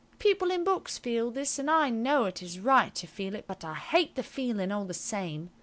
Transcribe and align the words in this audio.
People 0.17 0.49
in 0.49 0.63
books 0.63 0.97
feel 0.97 1.29
this, 1.29 1.59
and 1.59 1.69
I 1.69 1.91
know 1.91 2.25
it 2.25 2.41
is 2.41 2.57
right 2.57 2.95
to 2.95 3.05
feel 3.05 3.35
it, 3.35 3.45
but 3.45 3.63
I 3.63 3.75
hate 3.75 4.15
the 4.15 4.23
feeling 4.23 4.71
all 4.71 4.85
the 4.85 4.95
same. 4.95 5.51